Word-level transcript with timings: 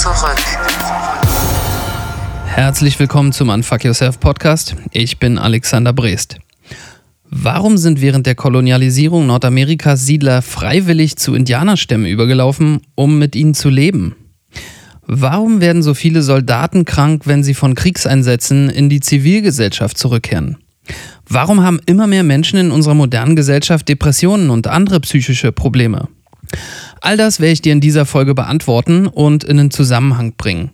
zurück. 0.00 0.38
Herzlich 2.46 2.98
willkommen 2.98 3.32
zum 3.32 3.50
Unfuck 3.50 3.84
Yourself 3.84 4.18
Podcast. 4.18 4.74
Ich 4.92 5.18
bin 5.18 5.36
Alexander 5.36 5.92
Brest. 5.92 6.38
Warum 7.28 7.76
sind 7.76 8.00
während 8.00 8.24
der 8.24 8.34
Kolonialisierung 8.34 9.26
Nordamerikas 9.26 10.06
Siedler 10.06 10.40
freiwillig 10.40 11.16
zu 11.18 11.34
Indianerstämmen 11.34 12.06
übergelaufen, 12.06 12.80
um 12.94 13.18
mit 13.18 13.36
ihnen 13.36 13.52
zu 13.52 13.68
leben? 13.68 14.16
Warum 15.02 15.60
werden 15.60 15.82
so 15.82 15.92
viele 15.92 16.22
Soldaten 16.22 16.86
krank, 16.86 17.26
wenn 17.26 17.44
sie 17.44 17.52
von 17.52 17.74
Kriegseinsätzen 17.74 18.70
in 18.70 18.88
die 18.88 19.00
Zivilgesellschaft 19.00 19.98
zurückkehren? 19.98 20.56
Warum 21.28 21.62
haben 21.62 21.78
immer 21.84 22.06
mehr 22.06 22.24
Menschen 22.24 22.58
in 22.58 22.70
unserer 22.70 22.94
modernen 22.94 23.36
Gesellschaft 23.36 23.86
Depressionen 23.86 24.48
und 24.48 24.66
andere 24.66 25.00
psychische 25.00 25.52
Probleme? 25.52 26.08
All 27.00 27.16
das 27.16 27.40
werde 27.40 27.52
ich 27.52 27.62
dir 27.62 27.72
in 27.72 27.80
dieser 27.80 28.04
Folge 28.04 28.34
beantworten 28.34 29.06
und 29.06 29.44
in 29.44 29.58
einen 29.58 29.70
Zusammenhang 29.70 30.34
bringen. 30.36 30.70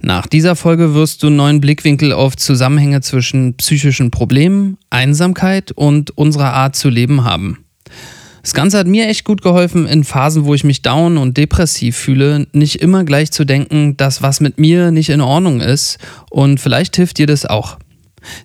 Nach 0.00 0.26
dieser 0.26 0.56
Folge 0.56 0.94
wirst 0.94 1.22
du 1.22 1.28
einen 1.28 1.36
neuen 1.36 1.60
Blickwinkel 1.60 2.12
auf 2.12 2.36
Zusammenhänge 2.36 3.00
zwischen 3.00 3.54
psychischen 3.54 4.10
Problemen, 4.10 4.76
Einsamkeit 4.90 5.72
und 5.72 6.16
unserer 6.16 6.52
Art 6.52 6.76
zu 6.76 6.90
leben 6.90 7.24
haben. 7.24 7.64
Das 8.42 8.54
Ganze 8.54 8.78
hat 8.78 8.86
mir 8.86 9.08
echt 9.08 9.24
gut 9.24 9.42
geholfen, 9.42 9.86
in 9.86 10.04
Phasen, 10.04 10.44
wo 10.44 10.54
ich 10.54 10.64
mich 10.64 10.82
down 10.82 11.18
und 11.18 11.36
depressiv 11.36 11.96
fühle, 11.96 12.46
nicht 12.52 12.76
immer 12.76 13.04
gleich 13.04 13.30
zu 13.32 13.44
denken, 13.44 13.96
dass 13.96 14.22
was 14.22 14.40
mit 14.40 14.58
mir 14.58 14.90
nicht 14.90 15.10
in 15.10 15.20
Ordnung 15.20 15.60
ist 15.60 15.98
und 16.30 16.58
vielleicht 16.58 16.96
hilft 16.96 17.18
dir 17.18 17.26
das 17.26 17.44
auch. 17.44 17.78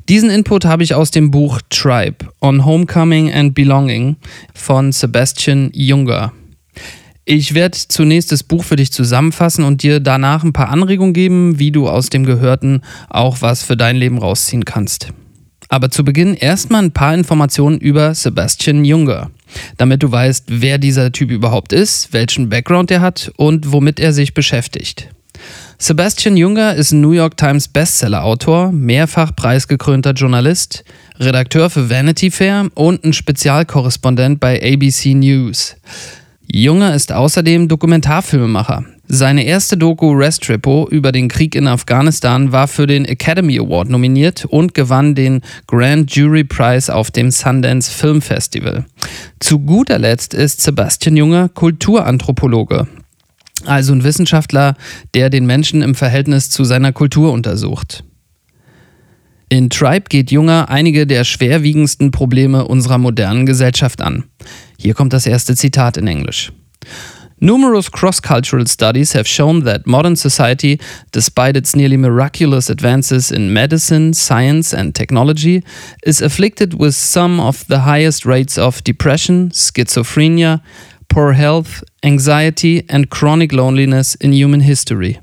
Diesen 0.08 0.30
Input 0.30 0.66
habe 0.66 0.84
ich 0.84 0.94
aus 0.94 1.12
dem 1.12 1.32
Buch 1.32 1.62
Tribe 1.70 2.26
on 2.42 2.66
Homecoming 2.66 3.32
and 3.32 3.54
Belonging 3.54 4.16
von 4.54 4.92
Sebastian 4.92 5.70
Junger. 5.74 6.32
Ich 7.28 7.56
werde 7.56 7.76
zunächst 7.76 8.32
das 8.32 8.44
Buch 8.44 8.64
für 8.64 8.76
dich 8.76 8.92
zusammenfassen 8.92 9.66
und 9.66 9.82
dir 9.82 10.00
danach 10.00 10.44
ein 10.44 10.54
paar 10.54 10.70
Anregungen 10.70 11.14
geben, 11.14 11.58
wie 11.58 11.72
du 11.72 11.90
aus 11.90 12.12
dem 12.12 12.24
Gehörten 12.24 12.82
auch 13.10 13.42
was 13.42 13.64
für 13.64 13.76
dein 13.76 13.96
Leben 13.96 14.20
rausziehen 14.20 14.64
kannst. 14.64 15.12
Aber 15.68 15.90
zu 15.90 16.06
Beginn 16.06 16.36
erstmal 16.36 16.84
ein 16.84 16.92
paar 16.92 17.16
Informationen 17.16 17.80
über 17.80 18.14
Sebastian 18.14 18.86
Junger, 18.86 19.32
damit 19.78 20.04
du 20.04 20.12
weißt, 20.12 20.46
wer 20.50 20.78
dieser 20.78 21.12
Typ 21.12 21.32
überhaupt 21.32 21.74
ist, 21.74 22.14
welchen 22.14 22.50
Background 22.50 22.92
er 22.92 23.02
hat 23.02 23.32
und 23.38 23.72
womit 23.72 24.00
er 24.00 24.14
sich 24.14 24.36
beschäftigt. 24.36 25.10
Sebastian 25.80 26.38
Junger 26.38 26.76
ist 26.76 26.92
ein 26.92 27.02
New 27.02 27.12
York 27.12 27.38
Times 27.38 27.68
Bestseller-Autor, 27.68 28.72
mehrfach 28.72 29.36
preisgekrönter 29.36 30.12
Journalist, 30.12 30.86
Redakteur 31.20 31.72
für 31.72 31.90
Vanity 31.90 32.30
Fair 32.30 32.68
und 32.76 33.04
ein 33.04 33.14
Spezialkorrespondent 33.14 34.40
bei 34.40 34.62
ABC 34.62 35.16
News. 35.16 35.76
Junger 36.52 36.94
ist 36.94 37.12
außerdem 37.12 37.68
Dokumentarfilmemacher. 37.68 38.86
Seine 39.08 39.46
erste 39.46 39.78
Doku 39.78 40.14
Restripo 40.14 40.88
über 40.90 41.12
den 41.12 41.28
Krieg 41.28 41.54
in 41.54 41.68
Afghanistan 41.68 42.52
war 42.52 42.68
für 42.68 42.88
den 42.88 43.06
Academy 43.06 43.60
Award 43.60 43.90
nominiert 43.90 44.46
und 44.46 44.74
gewann 44.74 45.14
den 45.16 45.42
Grand 45.68 46.16
Jury 46.16 46.44
Prize 46.44 46.94
auf 46.94 47.12
dem 47.12 47.30
Sundance 47.30 47.92
Film 47.92 48.22
Festival. 48.22 48.86
Zu 49.40 49.60
guter 49.60 50.00
Letzt 50.00 50.34
ist 50.34 50.62
Sebastian 50.62 51.18
Junger 51.18 51.50
Kulturanthropologe, 51.50 52.88
also 53.66 53.94
ein 53.94 54.04
Wissenschaftler, 54.04 54.76
der 55.14 55.30
den 55.30 55.46
Menschen 55.46 55.82
im 55.82 55.94
Verhältnis 55.94 56.50
zu 56.50 56.64
seiner 56.64 56.92
Kultur 56.92 57.32
untersucht. 57.32 58.04
In 59.50 59.70
Tribe 59.70 60.06
geht 60.10 60.32
Junger 60.32 60.70
einige 60.70 61.06
der 61.06 61.24
schwerwiegendsten 61.24 62.12
Probleme 62.12 62.68
unserer 62.68 62.98
modernen 62.98 63.46
Gesellschaft 63.46 64.02
an. 64.02 64.26
Hier 64.78 64.94
kommt 64.94 65.14
das 65.14 65.28
erste 65.28 65.56
Zitat 65.56 65.98
in 65.98 66.08
Englisch. 66.08 66.52
Numerous 67.40 67.92
cross 67.92 68.22
cultural 68.22 68.66
studies 68.66 69.14
have 69.14 69.28
shown 69.28 69.66
that 69.66 69.86
modern 69.86 70.16
society, 70.16 70.80
despite 71.12 71.58
its 71.58 71.76
nearly 71.76 71.98
miraculous 71.98 72.70
advances 72.70 73.30
in 73.30 73.52
medicine, 73.52 74.14
science, 74.14 74.74
and 74.74 74.96
technology, 74.96 75.62
is 76.04 76.22
afflicted 76.22 76.80
with 76.80 76.96
some 76.96 77.42
of 77.42 77.66
the 77.68 77.80
highest 77.80 78.26
rates 78.26 78.58
of 78.58 78.82
depression, 78.84 79.52
schizophrenia, 79.52 80.62
poor 81.10 81.34
health, 81.34 81.84
anxiety, 82.04 82.86
and 82.90 83.10
chronic 83.10 83.52
loneliness 83.52 84.16
in 84.16 84.32
human 84.32 84.62
history. 84.62 85.20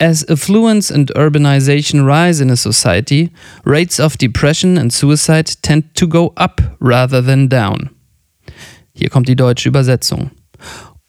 As 0.00 0.24
affluence 0.28 0.92
and 0.92 1.12
urbanization 1.16 2.06
rise 2.06 2.40
in 2.40 2.50
a 2.50 2.56
society, 2.56 3.32
rates 3.64 3.98
of 3.98 4.16
depression 4.16 4.78
and 4.78 4.92
suicide 4.92 5.50
tend 5.60 5.92
to 5.94 6.06
go 6.06 6.32
up 6.36 6.60
rather 6.78 7.20
than 7.20 7.48
down. 7.48 7.90
Hier 8.94 9.10
kommt 9.10 9.28
die 9.28 9.34
deutsche 9.34 9.68
Übersetzung. 9.68 10.30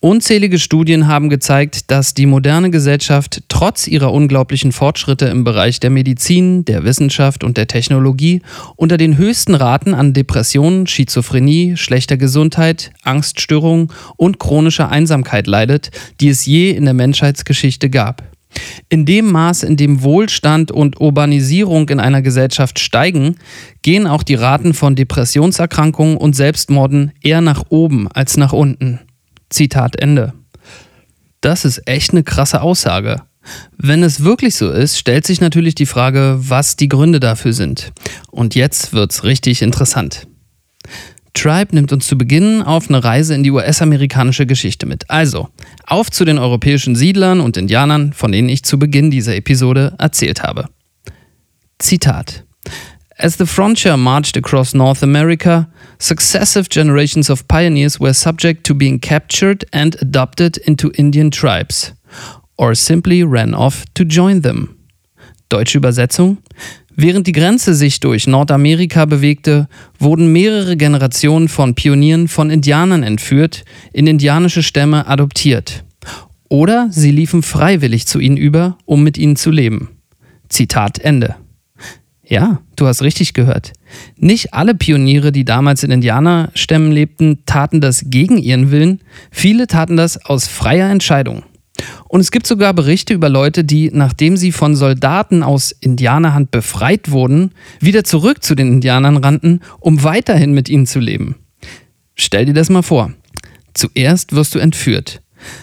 Unzählige 0.02 0.58
Studien 0.58 1.08
haben 1.08 1.30
gezeigt, 1.30 1.92
dass 1.92 2.16
die 2.16 2.26
moderne 2.26 2.72
Gesellschaft 2.72 3.44
trotz 3.48 3.86
ihrer 3.86 4.12
unglaublichen 4.12 4.72
Fortschritte 4.72 5.26
im 5.26 5.44
Bereich 5.44 5.80
der 5.80 5.92
Medizin, 5.92 6.66
der 6.66 6.84
Wissenschaft 6.84 7.44
und 7.44 7.58
der 7.58 7.68
Technologie 7.68 8.42
unter 8.76 8.98
den 8.98 9.18
höchsten 9.18 9.54
Raten 9.54 9.94
an 9.94 10.14
Depressionen, 10.14 10.88
Schizophrenie, 10.88 11.78
schlechter 11.78 12.18
Gesundheit, 12.18 12.92
Angststörungen 13.04 13.90
und 14.16 14.40
chronischer 14.40 14.90
Einsamkeit 14.90 15.46
leidet, 15.46 15.92
die 16.22 16.30
es 16.30 16.46
je 16.46 16.72
in 16.72 16.86
der 16.86 16.94
Menschheitsgeschichte 16.96 17.92
gab. 17.92 18.24
In 18.90 19.06
dem 19.06 19.32
Maß, 19.32 19.64
in 19.64 19.78
dem 19.78 20.02
Wohlstand 20.02 20.72
und 20.72 21.00
Urbanisierung 21.00 21.90
in 21.90 22.00
einer 22.00 22.22
Gesellschaft 22.22 22.80
steigen, 22.80 23.36
gehen 23.82 24.08
auch 24.08 24.24
die 24.24 24.36
Raten 24.36 24.74
von 24.74 24.96
Depressionserkrankungen 24.96 26.18
und 26.18 26.36
Selbstmorden 26.36 27.12
eher 27.22 27.42
nach 27.42 27.66
oben 27.70 28.08
als 28.12 28.38
nach 28.38 28.54
unten. 28.54 29.00
Zitat 29.50 29.96
Ende. 29.96 30.34
Das 31.42 31.66
ist 31.66 31.88
echt 31.88 32.12
eine 32.12 32.24
krasse 32.24 32.62
Aussage. 32.62 33.22
Wenn 33.78 34.04
es 34.04 34.24
wirklich 34.24 34.56
so 34.56 34.70
ist, 34.72 34.98
stellt 34.98 35.26
sich 35.26 35.40
natürlich 35.40 35.76
die 35.76 35.86
Frage, 35.86 36.38
was 36.40 36.76
die 36.76 36.90
Gründe 36.90 37.20
dafür 37.20 37.54
sind. 37.54 37.92
Und 38.32 38.56
jetzt 38.56 38.94
wird's 38.94 39.24
richtig 39.24 39.62
interessant. 39.62 40.28
Tribe 41.34 41.76
nimmt 41.76 41.92
uns 41.92 42.08
zu 42.08 42.18
Beginn 42.18 42.62
auf 42.62 42.90
eine 42.90 43.04
Reise 43.04 43.36
in 43.36 43.44
die 43.44 43.52
US-amerikanische 43.52 44.46
Geschichte 44.46 44.86
mit. 44.86 45.10
Also, 45.10 45.50
auf 45.86 46.10
zu 46.12 46.26
den 46.26 46.38
europäischen 46.38 46.96
Siedlern 46.96 47.40
und 47.40 47.58
Indianern, 47.58 48.14
von 48.14 48.32
denen 48.32 48.50
ich 48.50 48.64
zu 48.64 48.80
Beginn 48.80 49.12
dieser 49.12 49.36
Episode 49.36 49.96
erzählt 49.98 50.44
habe. 50.44 50.66
Zitat. 51.78 52.44
As 53.18 53.38
the 53.38 53.46
frontier 53.46 53.98
marched 53.98 54.38
across 54.38 54.74
North 54.74 55.04
America, 55.04 55.68
successive 56.00 56.70
generations 56.70 57.30
of 57.30 57.48
pioneers 57.48 58.00
were 58.00 58.14
subject 58.14 58.66
to 58.66 58.74
being 58.74 59.00
captured 59.00 59.66
and 59.74 60.02
adopted 60.02 60.58
into 60.58 60.90
Indian 60.92 61.30
tribes, 61.30 61.94
or 62.58 62.74
simply 62.74 63.24
ran 63.24 63.54
off 63.54 63.84
to 63.94 64.06
join 64.06 64.42
them. 64.42 64.79
Deutsche 65.50 65.80
Übersetzung. 65.80 66.38
Während 66.96 67.28
die 67.28 67.32
Grenze 67.32 67.74
sich 67.74 68.00
durch 68.00 68.28
Nordamerika 68.28 69.06
bewegte, 69.06 69.68
wurden 69.98 70.32
mehrere 70.32 70.78
Generationen 70.78 71.48
von 71.48 71.74
Pionieren 71.74 72.28
von 72.28 72.50
Indianern 72.50 73.04
entführt, 73.04 73.66
in 73.94 74.06
indianische 74.06 74.64
Stämme 74.64 75.08
adoptiert. 75.08 75.84
Oder 76.50 76.88
sie 76.92 77.12
liefen 77.12 77.42
freiwillig 77.42 78.06
zu 78.06 78.20
ihnen 78.20 78.38
über, 78.38 78.78
um 78.86 79.04
mit 79.04 79.18
ihnen 79.18 79.36
zu 79.36 79.50
leben. 79.52 79.90
Zitat 80.50 81.00
Ende. 81.00 81.36
Ja, 82.30 82.62
du 82.76 82.86
hast 82.86 83.02
richtig 83.02 83.34
gehört. 83.34 83.74
Nicht 84.16 84.54
alle 84.54 84.76
Pioniere, 84.76 85.32
die 85.32 85.46
damals 85.46 85.84
in 85.84 85.90
Indianerstämmen 85.90 86.92
lebten, 86.92 87.40
taten 87.48 87.82
das 87.82 88.06
gegen 88.06 88.38
ihren 88.38 88.70
Willen, 88.70 89.02
viele 89.32 89.66
taten 89.66 89.98
das 89.98 90.24
aus 90.26 90.48
freier 90.48 90.92
Entscheidung. 90.92 91.44
Und 92.08 92.22
es 92.22 92.32
gibt 92.32 92.48
sogar 92.48 92.74
Berichte 92.74 93.14
über 93.14 93.30
Leute, 93.30 93.64
die, 93.64 93.92
nachdem 93.94 94.38
sie 94.38 94.52
von 94.52 94.76
Soldaten 94.76 95.44
aus 95.44 95.72
Indianerhand 95.72 96.52
befreit 96.52 97.12
wurden, 97.12 97.52
wieder 97.80 98.04
zurück 98.04 98.44
zu 98.44 98.56
den 98.56 98.74
Indianern 98.74 99.18
rannten, 99.18 99.62
um 99.80 100.04
weiterhin 100.04 100.54
mit 100.54 100.70
ihnen 100.70 100.88
zu 100.88 101.00
leben. 101.00 101.36
Stell 102.16 102.46
dir 102.46 102.54
das 102.54 102.70
mal 102.70 102.82
vor. 102.82 103.14
Zuerst 103.74 104.34
wirst 104.34 104.56
du 104.56 104.60
entführt. 104.60 105.22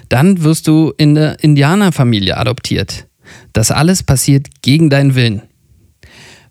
Dann 0.08 0.42
wirst 0.42 0.68
du 0.68 0.92
in 0.96 1.14
der 1.14 1.42
Indianerfamilie 1.42 2.36
adoptiert. 2.36 3.06
Das 3.52 3.70
alles 3.70 4.02
passiert 4.02 4.48
gegen 4.62 4.88
deinen 4.88 5.14
Willen. 5.14 5.42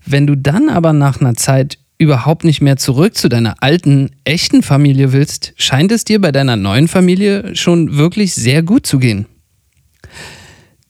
Wenn 0.06 0.27
du 0.27 0.35
dann 0.35 0.69
aber 0.69 0.94
nach 0.94 1.19
einer 1.19 1.33
Zeit 1.33 1.79
überhaupt 1.97 2.44
nicht 2.44 2.62
mehr 2.62 2.77
zurück 2.77 3.15
zu 3.15 3.29
deiner 3.29 3.63
alten, 3.63 4.12
echten 4.25 4.62
Familie 4.62 5.13
willst, 5.13 5.53
scheint 5.56 5.91
es 5.91 6.03
dir 6.03 6.19
bei 6.19 6.31
deiner 6.31 6.57
neuen 6.57 6.88
Familie 6.88 7.56
schon 7.56 7.97
wirklich 7.97 8.33
sehr 8.33 8.63
gut 8.63 8.85
zu 8.85 9.00
gehen. 9.00 9.25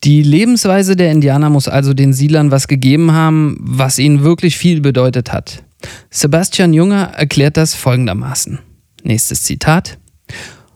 Die 0.06 0.22
Lebensweise 0.22 0.96
der 0.96 1.12
Indianer 1.12 1.50
muss 1.50 1.68
also 1.68 1.96
den 1.96 2.14
Siedlern 2.14 2.52
was 2.52 2.68
gegeben 2.68 3.14
haben, 3.14 3.58
was 3.60 3.98
ihnen 3.98 4.22
wirklich 4.22 4.56
viel 4.56 4.80
bedeutet 4.80 5.34
hat. 5.34 5.64
Sebastian 6.12 6.76
Junger 6.76 7.14
erklärt 7.16 7.58
das 7.58 7.74
folgendermaßen. 7.74 8.60
Nächstes 9.04 9.42
Zitat. 9.42 9.98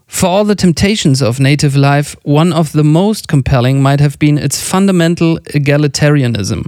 For 0.08 0.30
all 0.30 0.48
the 0.48 0.56
temptations 0.56 1.22
of 1.22 1.38
native 1.38 1.78
life, 1.78 2.18
one 2.24 2.52
of 2.52 2.72
the 2.72 2.81
most 2.81 3.28
compelling 3.28 3.84
might 3.84 4.02
have 4.02 4.18
been 4.18 4.40
its 4.40 4.60
fundamental 4.60 5.40
egalitarianism. 5.54 6.66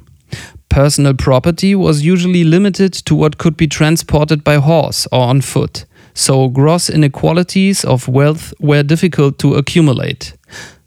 Personal 0.70 1.16
property 1.16 1.76
was 1.76 2.06
usually 2.06 2.44
limited 2.44 2.94
to 3.06 3.16
what 3.16 3.40
could 3.40 3.58
be 3.58 3.68
transported 3.68 4.44
by 4.44 4.58
horse 4.58 5.08
or 5.12 5.22
on 5.22 5.42
foot. 5.42 5.88
So 6.14 6.48
gross 6.48 6.90
inequalities 6.90 7.84
of 7.84 8.08
wealth 8.08 8.54
were 8.60 8.84
difficult 8.84 9.40
to 9.40 9.56
accumulate. 9.56 10.34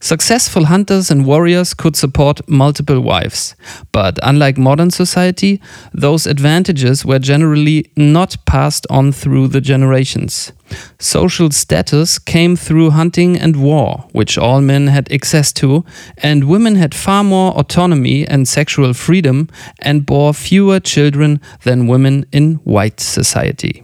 Successful 0.05 0.67
hunters 0.67 1.11
and 1.11 1.25
warriors 1.25 1.73
could 1.73 1.97
support 1.97 2.47
multiple 2.47 3.00
wives, 3.00 3.56
but 3.91 4.19
unlike 4.23 4.59
modern 4.59 4.91
society, 4.91 5.62
those 5.94 6.26
advantages 6.26 7.06
were 7.06 7.19
generally 7.19 7.91
not 7.97 8.37
passed 8.44 8.87
on 8.91 9.12
through 9.12 9.49
the 9.49 9.62
generations. 9.62 10.53
Social 10.99 11.50
status 11.50 12.19
came 12.19 12.55
through 12.55 12.91
hunting 12.91 13.38
and 13.38 13.56
war, 13.56 14.05
which 14.12 14.37
all 14.37 14.61
men 14.61 14.88
had 14.88 15.11
access 15.11 15.55
to, 15.55 15.87
and 16.19 16.50
women 16.50 16.75
had 16.75 16.94
far 16.94 17.25
more 17.25 17.53
autonomy 17.59 18.29
and 18.29 18.47
sexual 18.47 18.93
freedom 18.93 19.49
and 19.79 20.05
bore 20.05 20.35
fewer 20.35 20.81
children 20.81 21.41
than 21.62 21.87
women 21.87 22.27
in 22.31 22.56
white 22.56 23.00
society. 23.00 23.82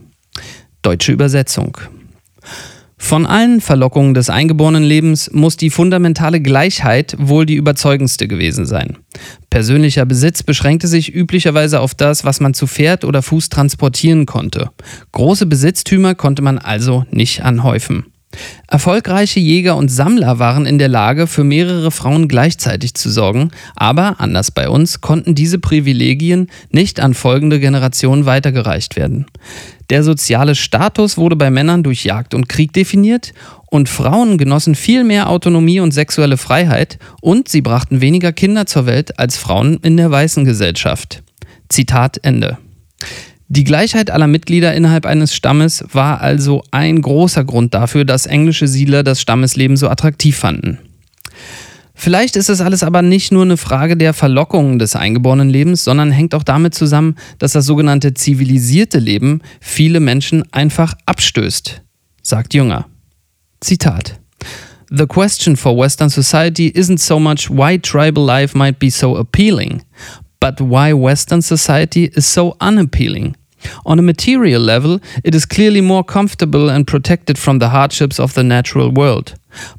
Deutsche 0.83 1.13
Übersetzung. 1.13 1.77
Von 2.97 3.27
allen 3.27 3.61
Verlockungen 3.61 4.15
des 4.15 4.31
eingeborenen 4.31 4.83
Lebens 4.83 5.31
muss 5.33 5.57
die 5.57 5.71
fundamentale 5.71 6.41
Gleichheit 6.41 7.17
wohl 7.19 7.45
die 7.45 7.55
überzeugendste 7.55 8.29
gewesen 8.29 8.67
sein. 8.67 8.99
Persönlicher 9.49 10.05
Besitz 10.07 10.43
beschränkte 10.43 10.87
sich 10.87 11.13
üblicherweise 11.15 11.81
auf 11.81 11.95
das, 11.95 12.25
was 12.25 12.41
man 12.41 12.55
zu 12.55 12.67
Pferd 12.67 13.05
oder 13.05 13.23
Fuß 13.23 13.49
transportieren 13.49 14.27
konnte. 14.27 14.71
Große 15.13 15.47
Besitztümer 15.47 16.15
konnte 16.15 16.43
man 16.43 16.59
also 16.59 17.05
nicht 17.11 17.43
anhäufen. 17.43 18.10
Erfolgreiche 18.69 19.41
Jäger 19.41 19.77
und 19.77 19.91
Sammler 19.91 20.39
waren 20.39 20.65
in 20.65 20.79
der 20.79 20.89
Lage, 20.89 21.27
für 21.27 21.43
mehrere 21.43 21.91
Frauen 21.91 22.29
gleichzeitig 22.29 22.95
zu 22.95 23.11
sorgen, 23.11 23.51
aber 23.75 24.21
anders 24.21 24.53
bei 24.53 24.69
uns 24.69 25.01
konnten 25.01 25.35
diese 25.35 25.59
Privilegien 25.59 26.49
nicht 26.71 27.01
an 27.01 27.15
folgende 27.15 27.59
Generationen 27.59 28.27
weitergereicht 28.27 28.95
werden. 28.95 29.27
Der 29.91 30.05
soziale 30.05 30.55
Status 30.55 31.19
wurde 31.19 31.35
bei 31.35 31.51
Männern 31.51 31.83
durch 31.83 32.05
Jagd 32.05 32.35
und 32.35 32.49
Krieg 32.49 32.73
definiert 32.73 33.33
und 33.67 33.89
Frauen 33.89 34.39
genossen 34.39 34.77
viel 34.77 35.03
mehr 35.03 35.29
Autonomie 35.29 35.81
und 35.81 35.93
sexuelle 35.93 36.37
Freiheit 36.37 36.99
und 37.21 37.49
sie 37.49 37.63
brachten 37.63 38.01
weniger 38.01 38.33
Kinder 38.33 38.67
zur 38.67 38.87
Welt 38.87 39.19
als 39.19 39.37
Frauen 39.37 39.79
in 39.83 39.97
der 39.97 40.11
weißen 40.11 40.45
Gesellschaft. 40.45 41.25
Zitat 41.69 42.19
Ende. 42.23 42.59
Die 43.53 43.65
Gleichheit 43.65 44.13
aller 44.13 44.29
Mitglieder 44.29 44.75
innerhalb 44.75 45.05
eines 45.05 45.35
Stammes 45.35 45.85
war 45.93 46.21
also 46.21 46.63
ein 46.71 47.03
großer 47.03 47.43
Grund 47.43 47.75
dafür, 47.75 48.05
dass 48.05 48.27
englische 48.27 48.69
Siedler 48.69 49.03
das 49.03 49.21
Stammesleben 49.21 49.77
so 49.77 49.89
attraktiv 49.89 50.37
fanden. 50.37 50.79
Vielleicht 51.93 52.37
ist 52.37 52.49
es 52.49 52.61
alles 52.61 52.85
aber 52.85 53.03
nicht 53.03 53.33
nur 53.33 53.43
eine 53.43 53.57
Frage 53.57 53.97
der 53.97 54.15
Verlockungen 54.15 54.79
des 54.79 54.95
eingeborenen 54.95 55.51
Lebens, 55.51 55.83
sondern 55.83 56.13
hängt 56.13 56.37
auch 56.37 56.45
damit 56.45 56.77
zusammen, 56.77 57.17
dass 57.39 57.51
das 57.51 57.67
sogenannte 57.67 58.15
zivilisierte 58.15 59.01
Leben 59.01 59.41
viele 59.61 59.99
Menschen 59.99 60.45
einfach 60.53 60.95
abstößt, 61.07 61.83
sagt 62.23 62.55
Jünger. 62.55 62.87
Zitat. 63.61 64.21
The 64.91 65.07
question 65.07 65.57
for 65.57 65.77
Western 65.77 66.09
society 66.09 66.69
isn't 66.69 67.01
so 67.01 67.19
much 67.19 67.51
why 67.51 67.81
tribal 67.81 68.25
life 68.25 68.57
might 68.57 68.79
be 68.79 68.91
so 68.91 69.17
appealing, 69.17 69.83
but 70.39 70.61
why 70.61 70.95
Western 70.95 71.43
society 71.43 72.05
is 72.05 72.33
so 72.33 72.55
unappealing. 72.61 73.35
On 73.85 73.99
a 73.99 74.03
material 74.03 74.63
level, 74.63 75.01
it 75.25 75.35
is 75.35 75.47
clearly 75.47 75.81
more 75.81 76.05
comfortable 76.05 76.71
and 76.71 76.87
protected 76.87 77.39
from 77.39 77.59
the 77.59 77.69
hardships 77.69 78.19
of 78.19 78.35
the 78.35 78.43
natural 78.43 78.91
world. 78.91 79.35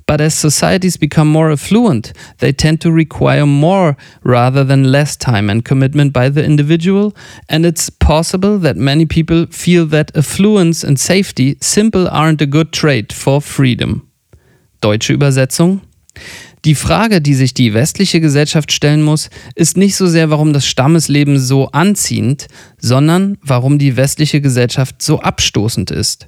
But 0.06 0.22
as 0.22 0.34
societies 0.34 0.98
become 0.98 1.28
more 1.28 1.52
affluent, 1.52 2.14
they 2.40 2.52
tend 2.52 2.82
to 2.82 2.92
require 2.92 3.46
more 3.46 3.96
rather 4.24 4.64
than 4.64 4.92
less 4.92 5.16
time 5.16 5.50
and 5.50 5.64
commitment 5.64 6.14
by 6.14 6.30
the 6.30 6.44
individual, 6.44 7.16
and 7.48 7.66
it's 7.66 7.90
possible 7.90 8.58
that 8.60 8.76
many 8.76 9.06
people 9.06 9.46
feel 9.48 9.86
that 9.88 10.16
affluence 10.16 10.84
and 10.84 11.00
safety 11.00 11.58
simple 11.62 12.08
aren't 12.10 12.42
a 12.42 12.46
good 12.46 12.72
trait 12.74 13.14
for 13.14 13.42
freedom. 13.42 14.08
Deutsche 14.82 15.12
Übersetzung 15.12 15.82
Die 16.64 16.76
Frage, 16.76 17.22
die 17.22 17.34
sich 17.34 17.56
die 17.56 17.74
westliche 17.74 18.22
Gesellschaft 18.22 18.72
stellen 18.72 19.02
muss, 19.02 19.30
ist 19.56 19.78
nicht 19.78 19.96
so 19.96 20.06
sehr, 20.06 20.30
warum 20.30 20.54
das 20.54 20.68
Stammesleben 20.68 21.40
so 21.40 21.70
anziehend, 21.70 22.48
sondern 22.80 23.38
warum 23.42 23.80
die 23.80 23.98
westliche 23.98 24.42
Gesellschaft 24.42 25.02
so 25.02 25.20
abstoßend 25.20 25.90
ist. 25.90 26.28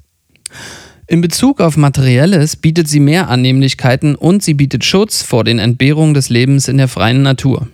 In 1.05 1.21
Bezug 1.21 1.61
auf 1.61 1.77
Materielles 1.77 2.55
bietet 2.55 2.87
sie 2.87 2.99
mehr 2.99 3.29
Annehmlichkeiten 3.29 4.15
und 4.15 4.41
sie 4.41 4.55
bietet 4.55 4.85
Schutz 4.85 5.21
vor 5.21 5.43
den 5.43 5.59
Entbehrungen 5.59 6.15
des 6.15 6.29
Lebens 6.29 6.67
in 6.67 6.77
der 6.77 6.87
freien 6.87 7.21
Natur. 7.21 7.67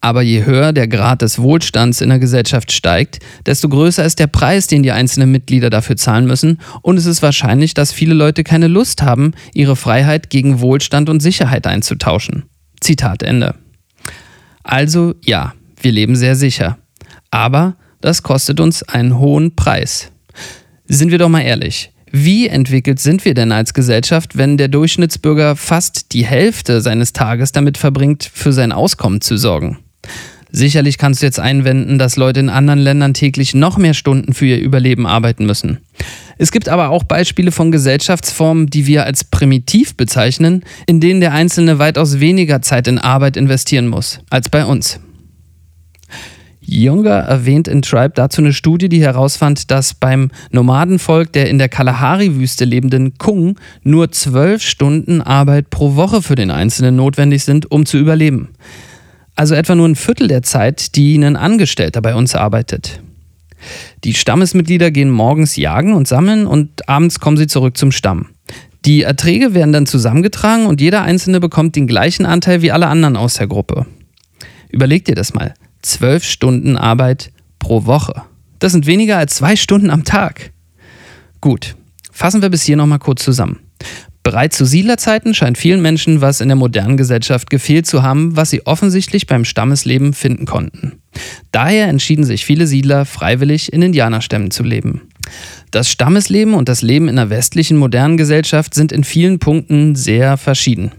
Aber 0.00 0.22
je 0.22 0.44
höher 0.44 0.72
der 0.72 0.88
Grad 0.88 1.22
des 1.22 1.38
Wohlstands 1.38 2.00
in 2.00 2.08
der 2.08 2.18
Gesellschaft 2.18 2.72
steigt, 2.72 3.20
desto 3.46 3.68
größer 3.68 4.04
ist 4.04 4.18
der 4.18 4.26
Preis, 4.26 4.66
den 4.66 4.82
die 4.82 4.92
einzelnen 4.92 5.30
Mitglieder 5.30 5.70
dafür 5.70 5.96
zahlen 5.96 6.26
müssen, 6.26 6.58
und 6.82 6.96
es 6.96 7.06
ist 7.06 7.22
wahrscheinlich, 7.22 7.74
dass 7.74 7.92
viele 7.92 8.14
Leute 8.14 8.44
keine 8.44 8.68
Lust 8.68 9.02
haben, 9.02 9.32
ihre 9.54 9.76
Freiheit 9.76 10.30
gegen 10.30 10.60
Wohlstand 10.60 11.08
und 11.08 11.20
Sicherheit 11.20 11.66
einzutauschen. 11.66 12.44
Zitat 12.80 13.22
Ende. 13.22 13.54
Also 14.62 15.14
ja, 15.24 15.54
wir 15.80 15.92
leben 15.92 16.16
sehr 16.16 16.36
sicher. 16.36 16.78
Aber 17.30 17.76
das 18.00 18.22
kostet 18.22 18.60
uns 18.60 18.82
einen 18.82 19.18
hohen 19.18 19.56
Preis. 19.56 20.10
Sind 20.86 21.10
wir 21.10 21.18
doch 21.18 21.28
mal 21.28 21.40
ehrlich. 21.40 21.92
Wie 22.14 22.46
entwickelt 22.46 23.00
sind 23.00 23.24
wir 23.24 23.32
denn 23.32 23.52
als 23.52 23.72
Gesellschaft, 23.72 24.36
wenn 24.36 24.58
der 24.58 24.68
Durchschnittsbürger 24.68 25.56
fast 25.56 26.12
die 26.12 26.26
Hälfte 26.26 26.82
seines 26.82 27.14
Tages 27.14 27.52
damit 27.52 27.78
verbringt, 27.78 28.30
für 28.30 28.52
sein 28.52 28.70
Auskommen 28.70 29.22
zu 29.22 29.38
sorgen? 29.38 29.78
Sicherlich 30.50 30.98
kannst 30.98 31.22
du 31.22 31.26
jetzt 31.26 31.40
einwenden, 31.40 31.98
dass 31.98 32.16
Leute 32.16 32.40
in 32.40 32.50
anderen 32.50 32.80
Ländern 32.80 33.14
täglich 33.14 33.54
noch 33.54 33.78
mehr 33.78 33.94
Stunden 33.94 34.34
für 34.34 34.44
ihr 34.44 34.60
Überleben 34.60 35.06
arbeiten 35.06 35.46
müssen. 35.46 35.78
Es 36.36 36.52
gibt 36.52 36.68
aber 36.68 36.90
auch 36.90 37.04
Beispiele 37.04 37.50
von 37.50 37.72
Gesellschaftsformen, 37.72 38.66
die 38.66 38.86
wir 38.86 39.04
als 39.04 39.24
primitiv 39.24 39.96
bezeichnen, 39.96 40.64
in 40.86 41.00
denen 41.00 41.22
der 41.22 41.32
Einzelne 41.32 41.78
weitaus 41.78 42.20
weniger 42.20 42.60
Zeit 42.60 42.88
in 42.88 42.98
Arbeit 42.98 43.38
investieren 43.38 43.88
muss 43.88 44.20
als 44.28 44.50
bei 44.50 44.66
uns. 44.66 45.00
Younger 46.66 47.10
erwähnt 47.10 47.66
in 47.66 47.82
Tribe 47.82 48.12
dazu 48.14 48.40
eine 48.40 48.52
Studie, 48.52 48.88
die 48.88 49.02
herausfand, 49.02 49.70
dass 49.70 49.94
beim 49.94 50.30
Nomadenvolk 50.50 51.32
der 51.32 51.48
in 51.48 51.58
der 51.58 51.68
Kalahari-Wüste 51.68 52.64
lebenden 52.64 53.18
Kung 53.18 53.58
nur 53.82 54.12
zwölf 54.12 54.62
Stunden 54.62 55.20
Arbeit 55.20 55.70
pro 55.70 55.96
Woche 55.96 56.22
für 56.22 56.34
den 56.34 56.50
Einzelnen 56.50 56.96
notwendig 56.96 57.44
sind, 57.44 57.70
um 57.70 57.84
zu 57.84 57.98
überleben. 57.98 58.50
Also 59.34 59.54
etwa 59.54 59.74
nur 59.74 59.88
ein 59.88 59.96
Viertel 59.96 60.28
der 60.28 60.42
Zeit, 60.42 60.94
die 60.94 61.16
ein 61.16 61.36
Angestellter 61.36 62.00
bei 62.00 62.14
uns 62.14 62.34
arbeitet. 62.34 63.00
Die 64.04 64.14
Stammesmitglieder 64.14 64.90
gehen 64.90 65.10
morgens 65.10 65.56
jagen 65.56 65.94
und 65.94 66.08
sammeln 66.08 66.46
und 66.46 66.88
abends 66.88 67.20
kommen 67.20 67.36
sie 67.36 67.46
zurück 67.46 67.76
zum 67.76 67.92
Stamm. 67.92 68.28
Die 68.84 69.02
Erträge 69.02 69.54
werden 69.54 69.72
dann 69.72 69.86
zusammengetragen 69.86 70.66
und 70.66 70.80
jeder 70.80 71.02
Einzelne 71.02 71.38
bekommt 71.38 71.76
den 71.76 71.86
gleichen 71.86 72.26
Anteil 72.26 72.62
wie 72.62 72.72
alle 72.72 72.88
anderen 72.88 73.16
aus 73.16 73.34
der 73.34 73.46
Gruppe. 73.46 73.86
Überleg 74.70 75.04
dir 75.04 75.14
das 75.14 75.34
mal 75.34 75.54
zwölf 75.82 76.24
Stunden 76.24 76.76
Arbeit 76.76 77.32
pro 77.58 77.84
Woche. 77.84 78.22
Das 78.58 78.72
sind 78.72 78.86
weniger 78.86 79.18
als 79.18 79.34
zwei 79.34 79.56
Stunden 79.56 79.90
am 79.90 80.04
Tag. 80.04 80.52
Gut, 81.40 81.74
fassen 82.10 82.42
wir 82.42 82.48
bis 82.48 82.62
hier 82.62 82.76
nochmal 82.76 83.00
kurz 83.00 83.24
zusammen. 83.24 83.58
Bereits 84.22 84.56
zu 84.56 84.64
Siedlerzeiten 84.64 85.34
scheint 85.34 85.58
vielen 85.58 85.82
Menschen 85.82 86.20
was 86.20 86.40
in 86.40 86.48
der 86.48 86.56
modernen 86.56 86.96
Gesellschaft 86.96 87.50
gefehlt 87.50 87.86
zu 87.88 88.04
haben, 88.04 88.36
was 88.36 88.50
sie 88.50 88.64
offensichtlich 88.66 89.26
beim 89.26 89.44
Stammesleben 89.44 90.14
finden 90.14 90.46
konnten. 90.46 91.00
Daher 91.50 91.88
entschieden 91.88 92.24
sich 92.24 92.44
viele 92.44 92.68
Siedler 92.68 93.04
freiwillig 93.04 93.72
in 93.72 93.82
Indianerstämmen 93.82 94.52
zu 94.52 94.62
leben. 94.62 95.08
Das 95.72 95.90
Stammesleben 95.90 96.54
und 96.54 96.68
das 96.68 96.82
Leben 96.82 97.08
in 97.08 97.16
der 97.16 97.30
westlichen 97.30 97.76
modernen 97.76 98.16
Gesellschaft 98.16 98.74
sind 98.74 98.92
in 98.92 99.02
vielen 99.02 99.40
Punkten 99.40 99.96
sehr 99.96 100.36
verschieden. 100.36 100.92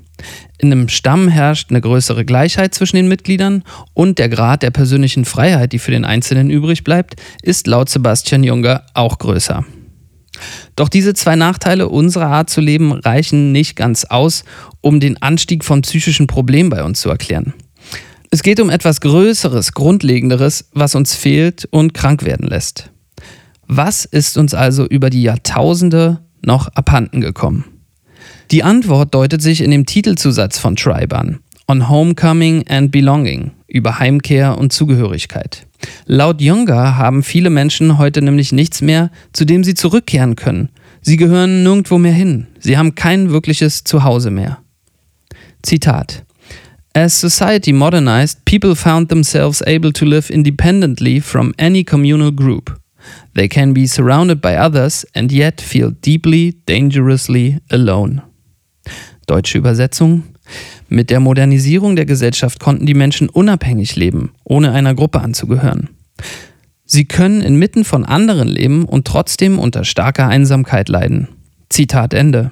In 0.57 0.71
einem 0.71 0.89
Stamm 0.89 1.27
herrscht 1.27 1.69
eine 1.69 1.81
größere 1.81 2.25
Gleichheit 2.25 2.73
zwischen 2.73 2.95
den 2.95 3.07
Mitgliedern 3.07 3.63
und 3.93 4.19
der 4.19 4.29
Grad 4.29 4.63
der 4.63 4.71
persönlichen 4.71 5.25
Freiheit, 5.25 5.71
die 5.73 5.79
für 5.79 5.91
den 5.91 6.05
Einzelnen 6.05 6.49
übrig 6.49 6.83
bleibt, 6.83 7.15
ist 7.41 7.67
laut 7.67 7.89
Sebastian 7.89 8.43
Junger 8.43 8.85
auch 8.93 9.17
größer. 9.19 9.65
Doch 10.75 10.89
diese 10.89 11.13
zwei 11.13 11.35
Nachteile 11.35 11.89
unserer 11.89 12.27
Art 12.27 12.49
zu 12.49 12.61
leben 12.61 12.91
reichen 12.91 13.51
nicht 13.51 13.75
ganz 13.75 14.05
aus, 14.05 14.43
um 14.81 14.99
den 14.99 15.21
Anstieg 15.21 15.63
von 15.63 15.81
psychischen 15.81 16.27
Problemen 16.27 16.69
bei 16.69 16.83
uns 16.83 17.01
zu 17.01 17.09
erklären. 17.09 17.53
Es 18.31 18.41
geht 18.41 18.59
um 18.59 18.71
etwas 18.71 18.99
Größeres, 19.01 19.73
Grundlegenderes, 19.73 20.69
was 20.73 20.95
uns 20.95 21.13
fehlt 21.15 21.65
und 21.65 21.93
krank 21.93 22.23
werden 22.23 22.47
lässt. 22.47 22.89
Was 23.67 24.05
ist 24.05 24.37
uns 24.37 24.53
also 24.53 24.85
über 24.85 25.09
die 25.09 25.21
Jahrtausende 25.21 26.21
noch 26.41 26.67
abhanden 26.69 27.21
gekommen? 27.21 27.65
Die 28.51 28.63
Antwort 28.63 29.13
deutet 29.13 29.41
sich 29.41 29.61
in 29.61 29.71
dem 29.71 29.85
Titelzusatz 29.85 30.59
von 30.59 30.75
Tribe 30.75 31.17
an. 31.17 31.39
On 31.67 31.89
Homecoming 31.89 32.67
and 32.67 32.91
Belonging 32.91 33.51
über 33.67 33.99
Heimkehr 33.99 34.57
und 34.57 34.73
Zugehörigkeit. 34.73 35.65
Laut 36.05 36.41
Younger 36.41 36.97
haben 36.97 37.23
viele 37.23 37.49
Menschen 37.49 37.97
heute 37.97 38.21
nämlich 38.21 38.51
nichts 38.51 38.81
mehr, 38.81 39.11
zu 39.31 39.45
dem 39.45 39.63
sie 39.63 39.73
zurückkehren 39.73 40.35
können. 40.35 40.69
Sie 41.01 41.17
gehören 41.17 41.63
nirgendwo 41.63 41.97
mehr 41.97 42.13
hin. 42.13 42.47
Sie 42.59 42.77
haben 42.77 42.95
kein 42.95 43.31
wirkliches 43.31 43.83
Zuhause 43.83 44.29
mehr. 44.29 44.59
Zitat. 45.61 46.23
As 46.93 47.19
society 47.19 47.73
modernized, 47.73 48.45
people 48.45 48.75
found 48.75 49.09
themselves 49.09 49.61
able 49.65 49.91
to 49.93 50.05
live 50.05 50.29
independently 50.29 51.19
from 51.19 51.53
any 51.57 51.83
communal 51.83 52.31
group. 52.31 52.79
They 53.33 53.47
can 53.47 53.73
be 53.73 53.87
surrounded 53.87 54.41
by 54.41 54.57
others 54.57 55.05
and 55.15 55.31
yet 55.31 55.59
feel 55.59 55.91
deeply, 55.91 56.55
dangerously 56.67 57.59
alone. 57.71 58.21
Deutsche 59.25 59.57
Übersetzung. 59.57 60.23
Mit 60.89 61.09
der 61.09 61.19
Modernisierung 61.19 61.95
der 61.95 62.05
Gesellschaft 62.05 62.59
konnten 62.59 62.85
die 62.85 62.93
Menschen 62.93 63.29
unabhängig 63.29 63.95
leben, 63.95 64.31
ohne 64.43 64.71
einer 64.71 64.93
Gruppe 64.93 65.21
anzugehören. 65.21 65.89
Sie 66.85 67.05
können 67.05 67.41
inmitten 67.41 67.85
von 67.85 68.05
anderen 68.05 68.47
leben 68.47 68.85
und 68.85 69.07
trotzdem 69.07 69.57
unter 69.57 69.83
starker 69.85 70.27
Einsamkeit 70.27 70.89
leiden. 70.89 71.29
Zitat 71.69 72.13
Ende. 72.13 72.51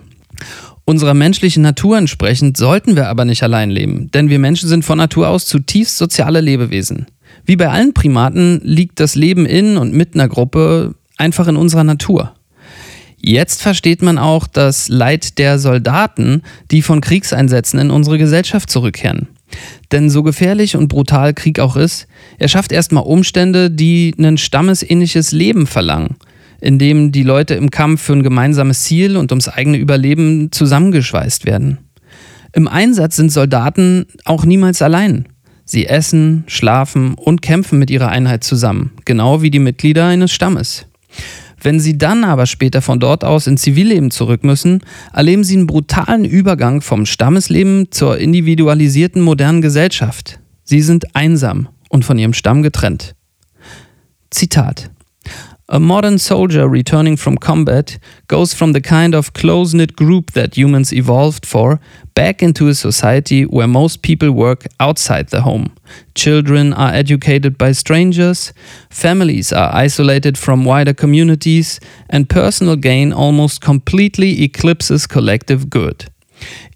Unserer 0.86 1.14
menschlichen 1.14 1.62
Natur 1.62 1.98
entsprechend 1.98 2.58
sollten 2.58 2.96
wir 2.96 3.08
aber 3.08 3.24
nicht 3.24 3.44
allein 3.44 3.70
leben, 3.70 4.10
denn 4.12 4.30
wir 4.30 4.40
Menschen 4.40 4.68
sind 4.68 4.84
von 4.84 4.98
Natur 4.98 5.30
aus 5.30 5.46
zutiefst 5.46 5.98
soziale 5.98 6.42
Lebewesen. 6.42 7.06
Wie 7.46 7.56
bei 7.56 7.70
allen 7.70 7.94
Primaten 7.94 8.60
liegt 8.64 9.00
das 9.00 9.16
Leben 9.16 9.46
in 9.46 9.78
und 9.78 9.94
mit 9.94 10.16
einer 10.16 10.28
Gruppe 10.28 10.96
einfach 11.18 11.48
in 11.48 11.56
unserer 11.56 11.84
Natur. 11.84 12.34
Jetzt 13.24 13.62
versteht 13.62 14.02
man 14.02 14.18
auch 14.18 14.48
das 14.48 14.90
Leid 14.90 15.38
der 15.38 15.60
Soldaten, 15.60 16.42
die 16.72 16.82
von 16.82 17.02
Kriegseinsätzen 17.02 17.80
in 17.80 17.92
unsere 17.92 18.18
Gesellschaft 18.18 18.70
zurückkehren. 18.70 19.28
Denn 19.92 20.10
so 20.10 20.24
gefährlich 20.24 20.76
und 20.76 20.88
brutal 20.88 21.34
Krieg 21.34 21.60
auch 21.60 21.76
ist, 21.76 22.08
er 22.40 22.48
schafft 22.48 22.72
erstmal 22.72 23.04
Umstände, 23.04 23.70
die 23.70 24.16
ein 24.18 24.38
stammesähnliches 24.38 25.34
Leben 25.34 25.68
verlangen, 25.68 26.16
in 26.62 26.80
dem 26.80 27.12
die 27.12 27.24
Leute 27.24 27.54
im 27.56 27.70
Kampf 27.70 28.02
für 28.02 28.14
ein 28.14 28.24
gemeinsames 28.24 28.84
Ziel 28.84 29.18
und 29.18 29.32
ums 29.32 29.50
eigene 29.50 29.78
Überleben 29.78 30.52
zusammengeschweißt 30.52 31.46
werden. 31.46 31.80
Im 32.54 32.68
Einsatz 32.68 33.18
sind 33.18 33.32
Soldaten 33.32 34.06
auch 34.26 34.46
niemals 34.46 34.82
allein. 34.82 35.28
Sie 35.64 35.86
essen, 35.86 36.44
schlafen 36.48 37.14
und 37.14 37.42
kämpfen 37.42 37.78
mit 37.78 37.90
ihrer 37.90 38.10
Einheit 38.10 38.44
zusammen, 38.44 38.92
genau 39.06 39.42
wie 39.42 39.52
die 39.52 39.60
Mitglieder 39.60 40.06
eines 40.06 40.32
Stammes. 40.32 40.86
Wenn 41.62 41.80
sie 41.80 41.98
dann 41.98 42.24
aber 42.24 42.48
später 42.48 42.82
von 42.82 43.00
dort 43.00 43.24
aus 43.24 43.48
ins 43.48 43.62
Zivilleben 43.62 44.12
zurück 44.12 44.44
müssen, 44.44 44.82
erleben 45.14 45.44
sie 45.44 45.58
einen 45.58 45.68
brutalen 45.68 46.26
Übergang 46.26 46.82
vom 46.82 47.06
Stammesleben 47.06 47.92
zur 47.92 48.18
individualisierten 48.18 49.22
modernen 49.22 49.62
Gesellschaft. 49.62 50.40
Sie 50.64 50.82
sind 50.82 51.16
einsam 51.16 51.70
und 51.90 52.04
von 52.04 52.18
ihrem 52.18 52.34
Stamm 52.34 52.64
getrennt. 52.64 53.16
Zitat 54.32 54.90
A 55.74 55.80
modern 55.80 56.18
soldier 56.18 56.68
returning 56.68 57.16
from 57.16 57.38
combat 57.38 57.98
goes 58.28 58.54
from 58.54 58.74
the 58.74 58.82
kind 58.82 59.16
of 59.16 59.32
close 59.32 59.74
knit 59.74 59.96
group 59.96 60.32
that 60.32 60.58
humans 60.58 60.92
evolved 60.92 61.46
for 61.46 61.80
back 62.14 62.44
into 62.44 62.68
a 62.68 62.76
society 62.76 63.44
where 63.44 63.70
most 63.70 64.02
people 64.02 64.34
work 64.34 64.66
outside 64.82 65.30
the 65.30 65.44
home. 65.44 65.74
Children 66.14 66.74
are 66.74 66.94
educated 66.94 67.58
by 67.58 67.72
strangers, 67.72 68.52
families 68.90 69.54
are 69.54 69.74
isolated 69.74 70.38
from 70.38 70.66
wider 70.66 70.94
communities, 70.94 71.80
and 72.10 72.30
personal 72.30 72.76
gain 72.76 73.14
almost 73.14 73.62
completely 73.62 74.44
eclipses 74.44 75.08
collective 75.08 75.70
good. 75.70 76.12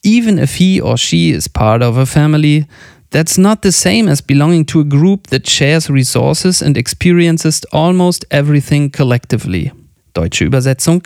Even 0.03 0.39
if 0.39 0.55
he 0.55 0.79
or 0.79 0.95
she 0.95 1.31
is 1.31 1.49
part 1.49 1.81
of 1.81 1.97
a 1.97 2.05
family, 2.05 2.65
That's 3.11 3.37
not 3.37 3.59
the 3.63 3.71
same 3.71 4.09
as 4.09 4.21
belonging 4.21 4.65
to 4.67 4.81
a 4.81 4.85
group 4.85 5.27
that 5.27 5.49
shares 5.49 5.89
resources 5.89 6.61
and 6.61 6.77
experiences 6.77 7.61
almost 7.71 8.25
everything 8.29 8.91
collectively. 8.91 9.71
Deutsche 10.13 10.43
Übersetzung. 10.43 11.03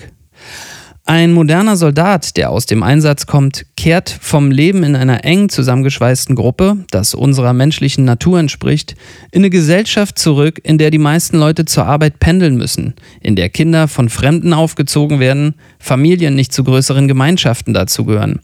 Ein 1.06 1.34
moderner 1.34 1.76
Soldat, 1.76 2.38
der 2.38 2.52
aus 2.52 2.68
dem 2.68 2.84
Einsatz 2.84 3.26
kommt, 3.26 3.66
kehrt 3.76 4.16
vom 4.22 4.52
Leben 4.52 4.84
in 4.84 4.96
einer 4.96 5.26
eng 5.26 5.50
zusammengeschweißten 5.50 6.36
Gruppe, 6.36 6.86
das 6.92 7.16
unserer 7.16 7.52
menschlichen 7.54 8.06
Natur 8.06 8.40
entspricht, 8.40 8.96
in 9.32 9.42
eine 9.42 9.50
Gesellschaft 9.50 10.20
zurück, 10.20 10.62
in 10.64 10.78
der 10.78 10.92
die 10.92 11.00
meisten 11.00 11.40
Leute 11.40 11.66
zur 11.66 11.88
Arbeit 11.88 12.20
pendeln 12.20 12.58
müssen, 12.58 12.94
in 13.22 13.36
der 13.36 13.50
Kinder 13.50 13.88
von 13.88 14.10
Fremden 14.10 14.54
aufgezogen 14.54 15.20
werden, 15.20 15.56
Familien 15.80 16.36
nicht 16.36 16.54
zu 16.54 16.64
größeren 16.64 17.08
Gemeinschaften 17.08 17.74
dazugehören 17.74 18.40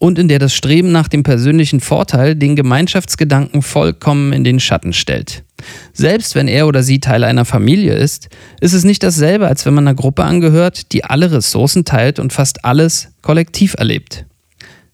und 0.00 0.18
in 0.18 0.28
der 0.28 0.38
das 0.38 0.54
Streben 0.54 0.90
nach 0.90 1.08
dem 1.08 1.22
persönlichen 1.22 1.78
Vorteil 1.78 2.34
den 2.34 2.56
Gemeinschaftsgedanken 2.56 3.60
vollkommen 3.60 4.32
in 4.32 4.44
den 4.44 4.58
Schatten 4.58 4.94
stellt. 4.94 5.44
Selbst 5.92 6.34
wenn 6.34 6.48
er 6.48 6.66
oder 6.66 6.82
sie 6.82 7.00
Teil 7.00 7.22
einer 7.22 7.44
Familie 7.44 7.94
ist, 7.94 8.30
ist 8.60 8.72
es 8.72 8.82
nicht 8.82 9.02
dasselbe, 9.02 9.46
als 9.46 9.66
wenn 9.66 9.74
man 9.74 9.86
einer 9.86 9.94
Gruppe 9.94 10.24
angehört, 10.24 10.92
die 10.92 11.04
alle 11.04 11.30
Ressourcen 11.30 11.84
teilt 11.84 12.18
und 12.18 12.32
fast 12.32 12.64
alles 12.64 13.12
kollektiv 13.20 13.74
erlebt. 13.74 14.24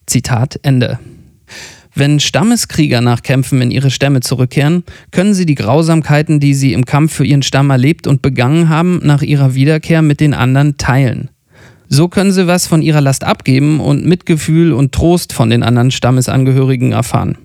Zitat 0.06 0.58
Ende. 0.62 0.98
Wenn 1.94 2.18
Stammeskrieger 2.18 3.00
nach 3.00 3.22
Kämpfen 3.22 3.62
in 3.62 3.70
ihre 3.70 3.92
Stämme 3.92 4.20
zurückkehren, 4.20 4.82
können 5.12 5.34
sie 5.34 5.46
die 5.46 5.54
Grausamkeiten, 5.54 6.40
die 6.40 6.52
sie 6.52 6.72
im 6.72 6.84
Kampf 6.84 7.14
für 7.14 7.24
ihren 7.24 7.42
Stamm 7.42 7.70
erlebt 7.70 8.08
und 8.08 8.22
begangen 8.22 8.68
haben, 8.68 9.00
nach 9.04 9.22
ihrer 9.22 9.54
Wiederkehr 9.54 10.02
mit 10.02 10.18
den 10.18 10.34
anderen 10.34 10.76
teilen. 10.76 11.30
So 11.88 12.08
können 12.08 12.32
sie 12.32 12.46
was 12.46 12.66
von 12.66 12.82
ihrer 12.82 13.00
Last 13.00 13.24
abgeben 13.24 13.80
und 13.80 14.04
Mitgefühl 14.04 14.72
und 14.72 14.92
Trost 14.92 15.32
von 15.32 15.50
den 15.50 15.62
anderen 15.62 15.90
Stammesangehörigen 15.90 16.92
erfahren. 16.92 17.38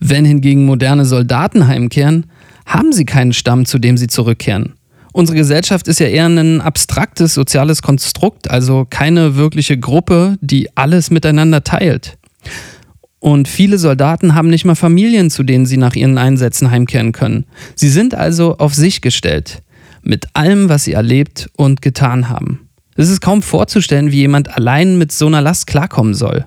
Wenn 0.00 0.24
hingegen 0.24 0.64
moderne 0.64 1.04
Soldaten 1.04 1.66
heimkehren, 1.66 2.26
haben 2.66 2.92
sie 2.92 3.04
keinen 3.04 3.32
Stamm, 3.32 3.66
zu 3.66 3.78
dem 3.78 3.96
sie 3.96 4.06
zurückkehren. 4.06 4.74
Unsere 5.12 5.36
Gesellschaft 5.36 5.88
ist 5.88 5.98
ja 5.98 6.06
eher 6.06 6.26
ein 6.26 6.60
abstraktes 6.60 7.34
soziales 7.34 7.82
Konstrukt, 7.82 8.48
also 8.48 8.86
keine 8.88 9.36
wirkliche 9.36 9.78
Gruppe, 9.78 10.36
die 10.40 10.68
alles 10.76 11.10
miteinander 11.10 11.64
teilt. 11.64 12.16
Und 13.18 13.48
viele 13.48 13.76
Soldaten 13.76 14.34
haben 14.34 14.48
nicht 14.48 14.64
mal 14.64 14.76
Familien, 14.76 15.30
zu 15.30 15.42
denen 15.42 15.66
sie 15.66 15.76
nach 15.76 15.94
ihren 15.94 16.16
Einsätzen 16.16 16.70
heimkehren 16.70 17.12
können. 17.12 17.44
Sie 17.74 17.90
sind 17.90 18.14
also 18.14 18.56
auf 18.58 18.74
sich 18.74 19.02
gestellt, 19.02 19.62
mit 20.02 20.28
allem, 20.34 20.68
was 20.68 20.84
sie 20.84 20.92
erlebt 20.92 21.50
und 21.56 21.82
getan 21.82 22.30
haben. 22.30 22.69
Es 22.96 23.08
ist 23.08 23.20
kaum 23.20 23.42
vorzustellen, 23.42 24.12
wie 24.12 24.18
jemand 24.18 24.56
allein 24.56 24.98
mit 24.98 25.12
so 25.12 25.26
einer 25.26 25.40
Last 25.40 25.66
klarkommen 25.66 26.14
soll. 26.14 26.46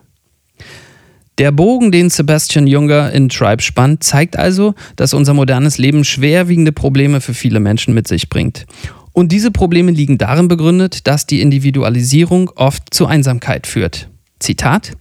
Der 1.39 1.51
Bogen, 1.51 1.91
den 1.91 2.11
Sebastian 2.11 2.67
Junger 2.67 3.11
in 3.11 3.27
Tribe 3.29 3.61
spannt, 3.61 4.03
zeigt 4.03 4.37
also, 4.37 4.75
dass 4.95 5.15
unser 5.15 5.33
modernes 5.33 5.79
Leben 5.79 6.03
schwerwiegende 6.03 6.71
Probleme 6.71 7.21
für 7.21 7.33
viele 7.33 7.59
Menschen 7.59 7.95
mit 7.95 8.07
sich 8.07 8.29
bringt. 8.29 8.67
Und 9.13 9.31
diese 9.31 9.49
Probleme 9.49 9.91
liegen 9.91 10.19
darin 10.19 10.47
begründet, 10.47 11.07
dass 11.07 11.25
die 11.25 11.41
Individualisierung 11.41 12.49
oft 12.55 12.93
zu 12.93 13.07
Einsamkeit 13.07 13.65
führt. 13.65 14.09
Zitat: 14.43 14.91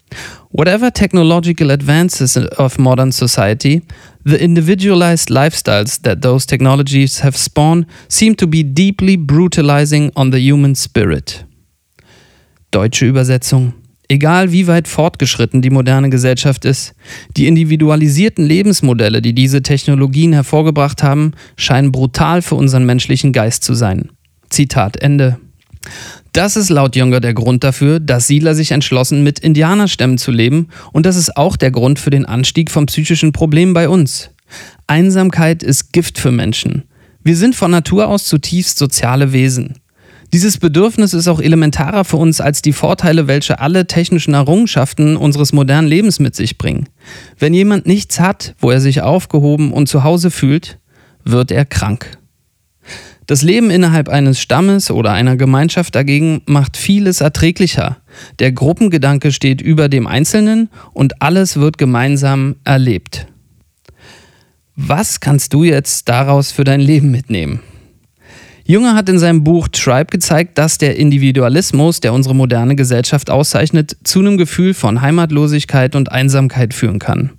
Whatever 0.51 0.93
technological 0.93 1.71
advances 1.71 2.37
of 2.37 2.79
modern 2.79 3.11
society, 3.11 3.83
the 4.25 4.37
individualized 4.37 5.31
lifestyles 5.31 6.01
that 6.03 6.23
those 6.23 6.47
technologies 6.47 7.23
have 7.23 7.37
spawned 7.37 7.87
seem 8.09 8.37
to 8.37 8.47
be 8.47 8.63
deeply 8.63 9.17
brutalizing 9.17 10.13
on 10.15 10.31
the 10.31 10.39
human 10.39 10.75
spirit. 10.75 11.45
Deutsche 12.71 13.05
Übersetzung. 13.05 13.75
Egal 14.09 14.53
wie 14.53 14.67
weit 14.67 14.89
fortgeschritten 14.89 15.63
die 15.63 15.71
moderne 15.71 16.11
Gesellschaft 16.11 16.65
ist, 16.65 16.95
die 17.37 17.47
individualisierten 17.47 18.45
Lebensmodelle, 18.45 19.23
die 19.23 19.35
diese 19.35 19.63
Technologien 19.63 20.33
hervorgebracht 20.35 21.03
haben, 21.03 21.33
scheinen 21.57 21.93
brutal 21.93 22.43
für 22.43 22.57
unseren 22.57 22.85
menschlichen 22.85 23.33
Geist 23.33 23.65
zu 23.65 23.75
sein. 23.75 24.11
Zitat 24.51 24.99
Ende. 24.99 25.39
Das 26.33 26.57
ist 26.57 26.71
laut 26.71 26.97
Younger 26.97 27.21
der 27.21 27.35
Grund 27.35 27.62
dafür, 27.65 28.01
dass 28.01 28.27
Siedler 28.27 28.55
sich 28.55 28.73
entschlossen, 28.73 29.23
mit 29.23 29.39
Indianerstämmen 29.39 30.19
zu 30.19 30.31
leben 30.31 30.69
und 30.93 31.07
das 31.07 31.17
ist 31.17 31.37
auch 31.37 31.57
der 31.57 31.71
Grund 31.71 31.99
für 31.99 32.11
den 32.11 32.25
Anstieg 32.25 32.71
von 32.71 32.87
psychischen 32.87 33.33
Problemen 33.33 33.75
bei 33.75 33.89
uns. 33.89 34.31
Einsamkeit 34.87 35.62
ist 35.62 35.93
Gift 35.93 36.19
für 36.19 36.33
Menschen. 36.33 36.85
Wir 37.23 37.37
sind 37.37 37.55
von 37.55 37.71
Natur 37.71 38.09
aus 38.09 38.25
zutiefst 38.25 38.79
soziale 38.79 39.33
Wesen. 39.33 39.75
Dieses 40.33 40.57
Bedürfnis 40.57 41.12
ist 41.12 41.29
auch 41.29 41.41
elementarer 41.41 42.05
für 42.05 42.17
uns 42.17 42.41
als 42.41 42.62
die 42.62 42.73
Vorteile, 42.73 43.29
welche 43.29 43.61
alle 43.61 43.87
technischen 43.87 44.33
Errungenschaften 44.33 45.19
unseres 45.19 45.53
modernen 45.53 45.87
Lebens 45.87 46.21
mit 46.21 46.35
sich 46.35 46.57
bringen. 46.57 46.89
Wenn 47.39 47.53
jemand 47.53 47.87
nichts 47.87 48.19
hat, 48.19 48.55
wo 48.59 48.71
er 48.71 48.81
sich 48.81 49.03
aufgehoben 49.03 49.75
und 49.75 49.89
zu 49.89 50.05
Hause 50.05 50.31
fühlt, 50.31 50.79
wird 51.25 51.51
er 51.51 51.67
krank. 51.67 52.19
Das 53.33 53.41
Leben 53.41 53.71
innerhalb 53.71 54.11
eines 54.11 54.39
Stammes 54.39 54.91
oder 54.91 55.12
einer 55.12 55.39
Gemeinschaft 55.39 55.95
dagegen 55.95 56.43
macht 56.45 56.77
vieles 56.77 57.23
erträglicher. 57.23 57.97
Der 58.41 58.53
Gruppengedanke 58.53 59.33
steht 59.33 59.62
über 59.62 59.89
dem 59.89 60.07
Einzelnen 60.07 60.69
und 60.93 61.23
alles 61.23 61.57
wird 61.57 61.79
gemeinsam 61.79 62.57
erlebt. 62.65 63.27
Was 64.77 65.21
kannst 65.21 65.55
du 65.55 65.65
jetzt 65.65 66.11
daraus 66.11 66.53
für 66.53 66.65
dein 66.65 66.83
Leben 66.83 67.11
mitnehmen? 67.11 67.61
Junge 68.67 68.93
hat 68.95 69.09
in 69.09 69.19
seinem 69.19 69.43
Buch 69.43 69.69
Tribe 69.69 70.11
gezeigt, 70.11 70.59
dass 70.59 70.77
der 70.77 70.97
Individualismus, 70.97 72.01
der 72.01 72.12
unsere 72.12 72.35
moderne 72.35 72.77
Gesellschaft 72.77 73.31
auszeichnet, 73.31 73.97
zu 74.05 74.21
einem 74.21 74.37
Gefühl 74.37 74.75
von 74.75 75.01
Heimatlosigkeit 75.01 75.97
und 75.97 76.12
Einsamkeit 76.12 76.75
führen 76.75 76.99
kann. 76.99 77.31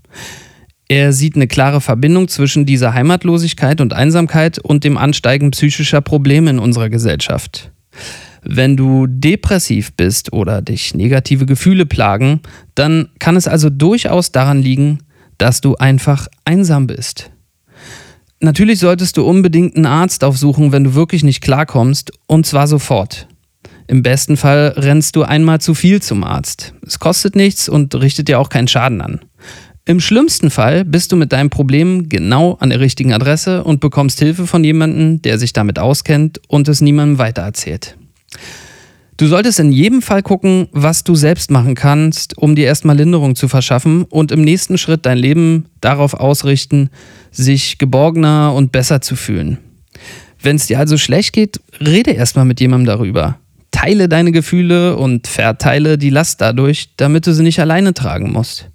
Er 0.87 1.13
sieht 1.13 1.35
eine 1.35 1.47
klare 1.47 1.81
Verbindung 1.81 2.27
zwischen 2.27 2.65
dieser 2.65 2.93
Heimatlosigkeit 2.93 3.81
und 3.81 3.93
Einsamkeit 3.93 4.59
und 4.59 4.83
dem 4.83 4.97
Ansteigen 4.97 5.51
psychischer 5.51 6.01
Probleme 6.01 6.49
in 6.49 6.59
unserer 6.59 6.89
Gesellschaft. 6.89 7.71
Wenn 8.43 8.75
du 8.75 9.07
depressiv 9.07 9.93
bist 9.93 10.33
oder 10.33 10.61
dich 10.61 10.93
negative 10.93 11.45
Gefühle 11.45 11.85
plagen, 11.85 12.41
dann 12.75 13.09
kann 13.19 13.37
es 13.37 13.47
also 13.47 13.69
durchaus 13.69 14.31
daran 14.31 14.61
liegen, 14.61 14.99
dass 15.37 15.61
du 15.61 15.75
einfach 15.75 16.27
einsam 16.43 16.87
bist. 16.87 17.31
Natürlich 18.41 18.79
solltest 18.79 19.15
du 19.15 19.23
unbedingt 19.25 19.77
einen 19.77 19.85
Arzt 19.85 20.25
aufsuchen, 20.25 20.73
wenn 20.73 20.83
du 20.83 20.95
wirklich 20.95 21.23
nicht 21.23 21.41
klarkommst, 21.41 22.11
und 22.27 22.45
zwar 22.45 22.67
sofort. 22.67 23.29
Im 23.87 24.03
besten 24.03 24.35
Fall 24.35 24.73
rennst 24.75 25.15
du 25.15 25.23
einmal 25.23 25.61
zu 25.61 25.73
viel 25.73 26.01
zum 26.01 26.25
Arzt. 26.25 26.73
Es 26.85 26.99
kostet 26.99 27.37
nichts 27.37 27.69
und 27.69 27.95
richtet 27.95 28.27
dir 28.27 28.39
auch 28.39 28.49
keinen 28.49 28.67
Schaden 28.67 29.01
an. 29.01 29.21
Im 29.85 29.99
schlimmsten 29.99 30.49
Fall 30.49 30.85
bist 30.85 31.11
du 31.11 31.17
mit 31.17 31.33
deinem 31.33 31.49
Problem 31.49 32.07
genau 32.07 32.53
an 32.61 32.69
der 32.69 32.79
richtigen 32.79 33.11
Adresse 33.11 33.65
und 33.65 33.81
bekommst 33.81 34.17
Hilfe 34.19 34.47
von 34.47 34.63
jemandem, 34.63 35.21
der 35.21 35.37
sich 35.37 35.51
damit 35.51 35.77
auskennt 35.77 36.39
und 36.47 36.69
es 36.69 36.79
niemandem 36.79 37.17
weitererzählt. 37.17 37.97
Du 39.17 39.27
solltest 39.27 39.59
in 39.59 39.73
jedem 39.73 40.01
Fall 40.01 40.23
gucken, 40.23 40.69
was 40.71 41.03
du 41.03 41.15
selbst 41.15 41.51
machen 41.51 41.75
kannst, 41.75 42.37
um 42.37 42.55
dir 42.55 42.65
erstmal 42.65 42.95
Linderung 42.95 43.35
zu 43.35 43.49
verschaffen 43.49 44.03
und 44.03 44.31
im 44.31 44.41
nächsten 44.41 44.77
Schritt 44.77 45.05
dein 45.05 45.17
Leben 45.17 45.65
darauf 45.81 46.13
ausrichten, 46.13 46.89
sich 47.31 47.77
geborgener 47.77 48.53
und 48.53 48.71
besser 48.71 49.01
zu 49.01 49.17
fühlen. 49.17 49.57
Wenn 50.41 50.55
es 50.55 50.67
dir 50.67 50.79
also 50.79 50.97
schlecht 50.97 51.33
geht, 51.33 51.59
rede 51.81 52.11
erstmal 52.11 52.45
mit 52.45 52.61
jemandem 52.61 52.87
darüber. 52.87 53.37
Teile 53.71 54.07
deine 54.07 54.31
Gefühle 54.31 54.95
und 54.95 55.27
verteile 55.27 55.97
die 55.97 56.09
Last 56.09 56.39
dadurch, 56.39 56.91
damit 56.95 57.27
du 57.27 57.33
sie 57.33 57.43
nicht 57.43 57.59
alleine 57.59 57.93
tragen 57.93 58.31
musst. 58.31 58.69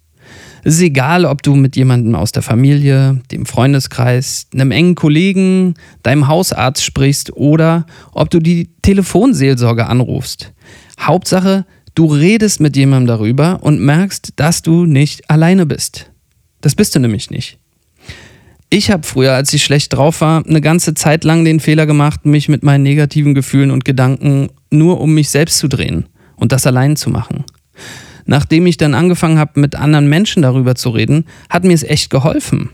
Es 0.65 0.75
ist 0.75 0.83
egal, 0.83 1.25
ob 1.25 1.43
du 1.43 1.55
mit 1.55 1.77
jemandem 1.77 2.15
aus 2.15 2.33
der 2.33 2.43
Familie, 2.43 3.21
dem 3.31 3.47
Freundeskreis, 3.47 4.47
einem 4.53 4.71
engen 4.71 4.95
Kollegen, 4.95 5.75
deinem 6.03 6.29
Hausarzt 6.29 6.85
sprichst 6.85 7.33
oder 7.37 7.87
ob 8.13 8.31
du 8.31 8.41
die 8.41 8.71
Telefonseelsorge 8.83 9.87
anrufst. 9.87 10.53
Hauptsache, 11.01 11.65
du 11.95 12.07
redest 12.07 12.61
mit 12.61 12.77
jemandem 12.77 13.07
darüber 13.07 13.63
und 13.63 13.81
merkst, 13.81 14.33
dass 14.37 14.63
du 14.63 14.85
nicht 14.85 15.31
alleine 15.31 15.67
bist. 15.67 16.11
Das 16.61 16.75
bist 16.75 16.95
du 16.95 17.01
nämlich 17.01 17.31
nicht. 17.31 17.59
Ich 18.71 18.91
habe 18.91 19.07
früher, 19.07 19.33
als 19.33 19.53
ich 19.55 19.65
schlecht 19.65 19.95
drauf 19.95 20.21
war, 20.21 20.45
eine 20.45 20.61
ganze 20.61 20.93
Zeit 20.93 21.25
lang 21.25 21.45
den 21.45 21.59
Fehler 21.59 21.87
gemacht, 21.87 22.27
mich 22.27 22.49
mit 22.49 22.63
meinen 22.63 22.83
negativen 22.83 23.35
Gefühlen 23.35 23.71
und 23.71 23.85
Gedanken 23.85 24.51
nur 24.71 25.01
um 25.01 25.15
mich 25.15 25.31
selbst 25.31 25.59
zu 25.59 25.69
drehen 25.69 26.07
und 26.37 26.53
das 26.53 26.67
allein 26.67 26.97
zu 26.97 27.09
machen. 27.09 27.45
Nachdem 28.31 28.67
ich 28.67 28.77
dann 28.77 28.93
angefangen 28.93 29.39
habe, 29.39 29.59
mit 29.59 29.75
anderen 29.75 30.07
Menschen 30.07 30.43
darüber 30.43 30.75
zu 30.75 30.91
reden, 30.91 31.25
hat 31.49 31.65
mir 31.65 31.73
es 31.73 31.83
echt 31.83 32.11
geholfen. 32.11 32.69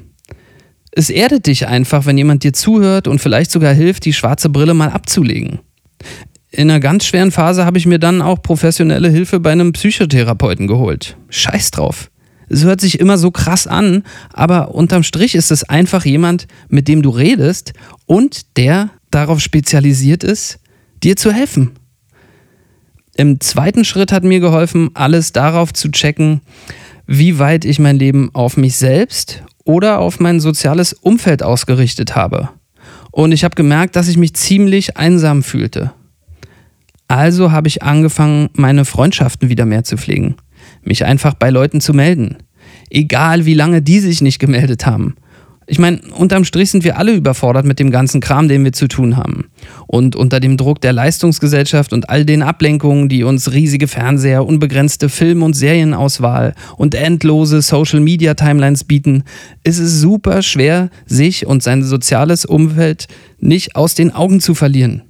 Es 0.91 1.11
erdet 1.11 1.47
dich 1.47 1.69
einfach, 1.69 2.07
wenn 2.07 2.19
jemand 2.19 2.43
dir 2.43 2.53
zuhört 2.53 3.07
und 3.07 3.21
vielleicht 3.21 3.53
sogar 3.53 3.73
hilft, 3.73 4.05
die 4.05 4.13
schwarze 4.13 4.49
Brille 4.49 4.75
mal 4.75 4.91
abzulegen. 4.91 5.61
In 6.51 6.71
einer 6.71 6.81
ganz 6.81 7.05
schweren 7.05 7.31
Phase 7.31 7.65
habe 7.65 7.79
ich 7.79 7.87
mir 7.87 8.01
dann 8.01 8.21
auch 8.21 8.43
professionelle 8.43 9.09
Hilfe 9.09 9.39
bei 9.39 9.53
einem 9.53 9.73
Psychotherapeuten 9.73 10.67
geholt. 10.67 11.17
Scheiß 11.29 11.71
drauf. 11.71 12.11
Es 12.49 12.65
hört 12.65 12.81
sich 12.81 12.99
immer 12.99 13.17
so 13.17 13.31
krass 13.31 13.69
an, 13.69 14.03
aber 14.33 14.75
unterm 14.75 15.05
Strich 15.05 15.37
ist 15.37 15.53
es 15.53 15.63
einfach 15.63 16.05
jemand, 16.05 16.49
mit 16.69 16.89
dem 16.89 17.01
du 17.01 17.11
redest 17.11 17.75
und 18.07 18.57
der 18.57 18.91
darauf 19.13 19.39
spezialisiert 19.39 20.25
ist, 20.25 20.59
dir 21.05 21.15
zu 21.15 21.33
helfen. 21.33 21.79
Im 23.17 23.41
zweiten 23.41 23.85
Schritt 23.85 24.13
hat 24.13 24.25
mir 24.25 24.41
geholfen, 24.41 24.91
alles 24.95 25.33
darauf 25.33 25.73
zu 25.73 25.91
checken, 25.91 26.41
wie 27.07 27.39
weit 27.39 27.65
ich 27.65 27.79
mein 27.79 27.99
Leben 27.99 28.31
auf 28.33 28.57
mich 28.57 28.77
selbst 28.77 29.43
oder 29.65 29.99
auf 29.99 30.21
mein 30.21 30.41
soziales 30.41 30.93
Umfeld 30.93 31.43
ausgerichtet 31.43 32.17
habe. 32.17 32.51
Und 33.11 33.33
ich 33.33 33.45
habe 33.45 33.55
gemerkt, 33.55 33.97
dass 33.97 34.09
ich 34.09 34.17
mich 34.17 34.35
ziemlich 34.35 34.97
einsam 34.97 35.43
fühlte. 35.43 35.93
Also 37.07 37.53
habe 37.53 37.69
ich 37.69 37.83
angefangen, 37.83 38.49
meine 38.55 38.85
Freundschaften 38.85 39.49
wieder 39.49 39.67
mehr 39.67 39.85
zu 39.85 39.97
pflegen 39.97 40.37
mich 40.87 41.05
einfach 41.05 41.35
bei 41.35 41.51
Leuten 41.51 41.81
zu 41.81 41.95
melden. 41.95 42.37
Egal 42.91 43.47
wie 43.47 43.55
lange 43.55 43.83
die 43.83 44.01
sich 44.01 44.21
nicht 44.21 44.39
gemeldet 44.39 44.87
haben. 44.87 45.17
Ich 45.67 45.79
meine, 45.79 46.01
unterm 46.17 46.45
Strich 46.45 46.71
sind 46.71 46.85
wir 46.85 46.99
alle 46.99 47.13
überfordert 47.13 47.65
mit 47.65 47.79
dem 47.79 47.91
ganzen 47.91 48.21
Kram, 48.21 48.49
den 48.49 48.65
wir 48.65 48.73
zu 48.73 48.87
tun 48.87 49.17
haben. 49.17 49.47
Und 49.87 50.15
unter 50.15 50.41
dem 50.41 50.57
Druck 50.57 50.81
der 50.81 50.93
Leistungsgesellschaft 50.93 51.93
und 51.93 52.11
all 52.11 52.25
den 52.25 52.43
Ablenkungen, 52.43 53.09
die 53.09 53.25
uns 53.25 53.53
riesige 53.53 53.89
Fernseher, 53.89 54.45
unbegrenzte 54.45 55.09
Film- 55.09 55.43
und 55.43 55.55
Serienauswahl 55.55 56.55
und 56.77 56.95
endlose 56.95 57.63
Social-Media-Timelines 57.63 58.85
bieten, 58.85 59.25
ist 59.63 59.79
es 59.79 60.01
super 60.01 60.43
schwer, 60.43 60.91
sich 61.07 61.47
und 61.47 61.63
sein 61.63 61.83
soziales 61.83 62.45
Umfeld 62.45 63.09
nicht 63.39 63.77
aus 63.77 63.95
den 63.95 64.15
Augen 64.15 64.41
zu 64.41 64.55
verlieren 64.55 65.03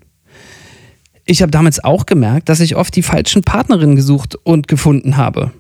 ich 1.27 1.43
habe 1.43 1.51
damals 1.51 1.83
auch 1.83 2.07
gemerkt, 2.07 2.49
dass 2.49 2.61
ich 2.61 2.77
oft 2.77 2.95
die 2.95 3.03
falschen 3.03 3.43
Partnerinnen 3.43 3.97
gesucht 3.97 4.37
und 4.43 4.69
gefunden 4.69 5.17
habe. 5.17 5.53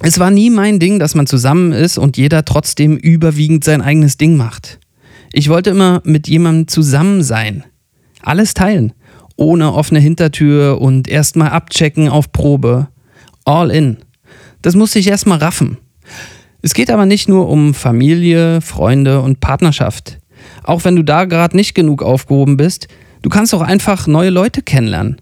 Es 0.00 0.18
war 0.18 0.30
nie 0.30 0.50
mein 0.50 0.78
Ding, 0.78 0.98
dass 0.98 1.14
man 1.14 1.26
zusammen 1.26 1.72
ist 1.72 1.98
und 1.98 2.16
jeder 2.16 2.44
trotzdem 2.44 2.96
überwiegend 2.96 3.64
sein 3.64 3.80
eigenes 3.80 4.16
Ding 4.16 4.36
macht. 4.36 4.78
Ich 5.32 5.48
wollte 5.48 5.70
immer 5.70 6.02
mit 6.04 6.28
jemandem 6.28 6.68
zusammen 6.68 7.22
sein. 7.22 7.64
Alles 8.22 8.54
teilen. 8.54 8.92
Ohne 9.36 9.72
offene 9.72 10.00
Hintertür 10.00 10.80
und 10.80 11.08
erstmal 11.08 11.50
abchecken 11.50 12.08
auf 12.08 12.32
Probe. 12.32 12.88
All 13.44 13.70
in. 13.70 13.98
Das 14.62 14.74
musste 14.74 14.98
ich 14.98 15.08
erstmal 15.08 15.38
raffen. 15.38 15.78
Es 16.62 16.74
geht 16.74 16.90
aber 16.90 17.06
nicht 17.06 17.28
nur 17.28 17.48
um 17.48 17.74
Familie, 17.74 18.60
Freunde 18.60 19.20
und 19.20 19.40
Partnerschaft. 19.40 20.18
Auch 20.62 20.84
wenn 20.84 20.96
du 20.96 21.02
da 21.02 21.24
gerade 21.24 21.56
nicht 21.56 21.74
genug 21.74 22.02
aufgehoben 22.02 22.56
bist, 22.56 22.88
Du 23.24 23.30
kannst 23.30 23.54
auch 23.54 23.62
einfach 23.62 24.06
neue 24.06 24.28
Leute 24.28 24.60
kennenlernen. 24.60 25.18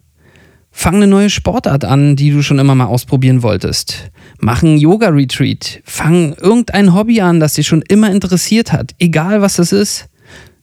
Fang 0.72 0.96
eine 0.96 1.06
neue 1.06 1.30
Sportart 1.30 1.84
an, 1.84 2.16
die 2.16 2.32
du 2.32 2.42
schon 2.42 2.58
immer 2.58 2.74
mal 2.74 2.86
ausprobieren 2.86 3.44
wolltest. 3.44 4.10
Mach 4.44 4.64
einen 4.64 4.76
Yoga-Retreat. 4.76 5.82
Fang 5.84 6.34
irgendein 6.34 6.92
Hobby 6.94 7.20
an, 7.20 7.38
das 7.38 7.54
dich 7.54 7.68
schon 7.68 7.82
immer 7.82 8.10
interessiert 8.10 8.72
hat, 8.72 8.90
egal 8.98 9.40
was 9.40 9.54
das 9.54 9.70
ist. 9.70 10.08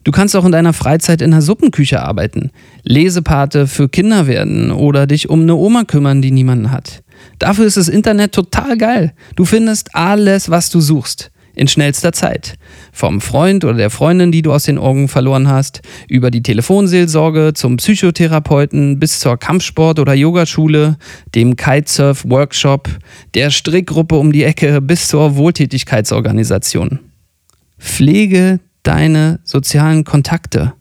Du 0.03 0.11
kannst 0.11 0.35
auch 0.35 0.43
in 0.43 0.51
deiner 0.51 0.73
Freizeit 0.73 1.21
in 1.21 1.31
der 1.31 1.41
Suppenküche 1.41 2.01
arbeiten, 2.01 2.51
Lesepate 2.83 3.67
für 3.67 3.87
Kinder 3.87 4.27
werden 4.27 4.73
oder 4.73 5.07
dich 5.07 5.29
um 5.29 5.43
eine 5.43 5.55
Oma 5.55 5.85
kümmern, 5.85 6.21
die 6.21 6.31
niemanden 6.31 6.71
hat. 6.71 7.03
Dafür 7.37 7.65
ist 7.65 7.77
das 7.77 7.87
Internet 7.87 8.33
total 8.33 8.77
geil. 8.77 9.13
Du 9.37 9.45
findest 9.45 9.95
alles, 9.95 10.49
was 10.49 10.69
du 10.69 10.81
suchst 10.81 11.31
in 11.59 11.67
schnellster 11.67 12.13
Zeit. 12.13 12.55
Vom 12.93 13.19
Freund 13.19 13.65
oder 13.65 13.75
der 13.75 13.89
Freundin, 13.89 14.31
die 14.31 14.41
du 14.41 14.53
aus 14.53 14.63
den 14.63 14.77
Augen 14.77 15.09
verloren 15.09 15.49
hast, 15.49 15.81
über 16.07 16.31
die 16.31 16.41
Telefonseelsorge 16.41 17.53
zum 17.53 17.77
Psychotherapeuten 17.77 18.97
bis 18.97 19.19
zur 19.19 19.37
Kampfsport- 19.37 19.99
oder 19.99 20.13
Yogaschule, 20.13 20.97
dem 21.35 21.57
Kitesurf-Workshop, 21.57 22.87
der 23.33 23.51
Strickgruppe 23.51 24.15
um 24.15 24.31
die 24.31 24.43
Ecke 24.43 24.79
bis 24.79 25.09
zur 25.09 25.35
Wohltätigkeitsorganisation. 25.35 26.99
Pflege 27.77 28.61
deine 28.83 29.39
sozialen 29.43 30.05
Kontakte. 30.05 30.73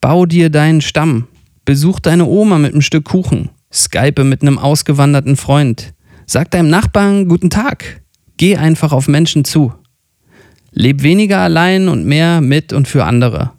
Bau 0.00 0.24
dir 0.24 0.48
deinen 0.48 0.80
Stamm. 0.80 1.28
Besuch 1.64 2.00
deine 2.00 2.24
Oma 2.24 2.58
mit 2.58 2.72
einem 2.72 2.82
Stück 2.82 3.04
Kuchen. 3.04 3.50
Skype 3.72 4.24
mit 4.24 4.42
einem 4.42 4.58
ausgewanderten 4.58 5.36
Freund. 5.36 5.92
Sag 6.26 6.50
deinem 6.50 6.70
Nachbarn 6.70 7.28
guten 7.28 7.50
Tag. 7.50 8.02
Geh 8.38 8.56
einfach 8.56 8.92
auf 8.92 9.06
Menschen 9.06 9.44
zu. 9.44 9.72
Leb 10.72 11.02
weniger 11.02 11.38
allein 11.38 11.88
und 11.88 12.06
mehr 12.06 12.40
mit 12.40 12.72
und 12.72 12.88
für 12.88 13.04
andere. 13.04 13.52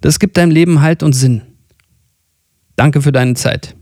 Das 0.00 0.18
gibt 0.18 0.36
deinem 0.36 0.50
Leben 0.50 0.80
Halt 0.82 1.02
und 1.02 1.14
Sinn. 1.14 1.42
Danke 2.76 3.02
für 3.02 3.10
deine 3.10 3.34
Zeit. 3.34 3.74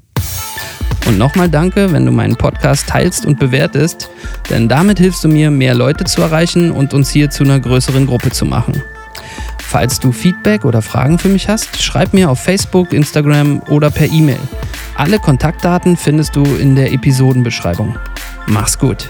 Und 1.06 1.18
nochmal 1.18 1.48
danke, 1.48 1.92
wenn 1.92 2.06
du 2.06 2.12
meinen 2.12 2.36
Podcast 2.36 2.88
teilst 2.88 3.26
und 3.26 3.38
bewertest, 3.38 4.10
denn 4.50 4.68
damit 4.68 4.98
hilfst 4.98 5.22
du 5.22 5.28
mir, 5.28 5.50
mehr 5.50 5.74
Leute 5.74 6.04
zu 6.04 6.22
erreichen 6.22 6.72
und 6.72 6.94
uns 6.94 7.10
hier 7.10 7.30
zu 7.30 7.44
einer 7.44 7.60
größeren 7.60 8.06
Gruppe 8.06 8.30
zu 8.30 8.44
machen. 8.44 8.82
Falls 9.58 10.00
du 10.00 10.12
Feedback 10.12 10.64
oder 10.64 10.80
Fragen 10.80 11.18
für 11.18 11.28
mich 11.28 11.48
hast, 11.48 11.82
schreib 11.82 12.12
mir 12.12 12.30
auf 12.30 12.40
Facebook, 12.40 12.92
Instagram 12.92 13.62
oder 13.68 13.90
per 13.90 14.06
E-Mail. 14.06 14.38
Alle 14.94 15.18
Kontaktdaten 15.18 15.96
findest 15.96 16.34
du 16.34 16.44
in 16.44 16.76
der 16.76 16.92
Episodenbeschreibung. 16.92 17.96
Mach's 18.46 18.78
gut. 18.78 19.08